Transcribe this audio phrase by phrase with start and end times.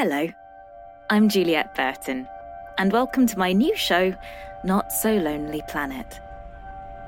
[0.00, 0.28] Hello,
[1.10, 2.28] I'm Juliette Burton,
[2.78, 4.14] and welcome to my new show,
[4.62, 6.20] Not So Lonely Planet.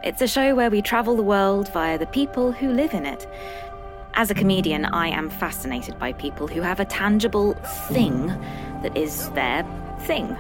[0.03, 3.29] It's a show where we travel the world via the people who live in it.
[4.15, 7.55] As a comedian, I am fascinated by people who have a tangible
[7.93, 8.27] thing
[8.83, 9.65] that is their
[10.01, 10.37] thing.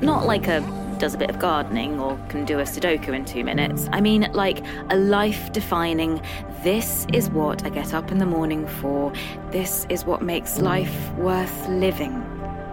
[0.00, 0.60] Not like a
[1.00, 3.88] does a bit of gardening or can do a Sudoku in two minutes.
[3.90, 6.20] I mean, like a life defining,
[6.62, 9.10] this is what I get up in the morning for,
[9.50, 12.22] this is what makes life worth living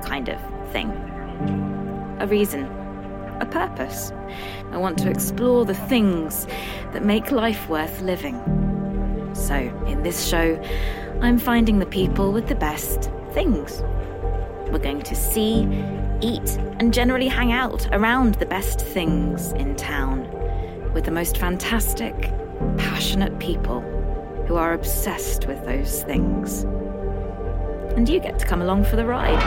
[0.04, 0.42] kind of
[0.74, 0.90] thing.
[2.20, 2.66] A reason,
[3.40, 4.12] a purpose.
[4.72, 6.48] I want to explore the things
[6.92, 8.36] that make life worth living.
[9.36, 9.56] So,
[9.88, 10.62] in this show,
[11.22, 13.82] I'm finding the people with the best things.
[14.72, 15.68] We're going to see,
[16.22, 20.30] eat, and generally hang out around the best things in town
[20.94, 22.32] with the most fantastic,
[22.78, 23.82] passionate people
[24.48, 26.64] who are obsessed with those things.
[27.96, 29.42] And you get to come along for the ride.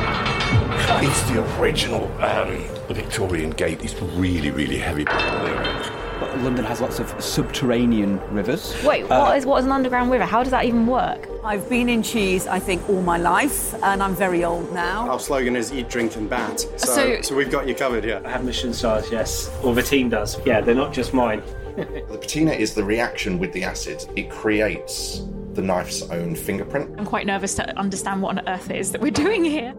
[1.04, 3.84] It's the original um, the Victorian gate.
[3.84, 5.04] It's really, really heavy.
[5.04, 8.74] But London has lots of subterranean rivers.
[8.84, 10.24] Wait, what is what is an underground river?
[10.24, 11.29] How does that even work?
[11.42, 15.08] I've been in cheese, I think, all my life, and I'm very old now.
[15.08, 16.60] Our slogan is eat, drink, and bat.
[16.76, 18.20] So, So- so, we've got you covered here.
[18.24, 19.50] I have Michelin stars, yes.
[19.62, 20.38] Or the team does.
[20.44, 21.42] Yeah, they're not just mine.
[21.76, 24.04] The patina is the reaction with the acid.
[24.16, 25.22] It creates
[25.54, 26.90] the knife's own fingerprint.
[26.98, 29.72] I'm quite nervous to understand what on earth it is that we're doing here.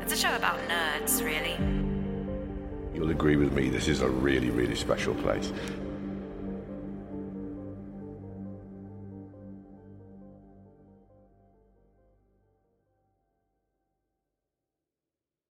[0.00, 1.56] It's a show about nerds, really.
[2.92, 5.52] You'll agree with me, this is a really, really special place.